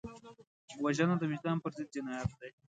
[0.83, 2.51] وژنه د وجدان پر ضد جنایت دی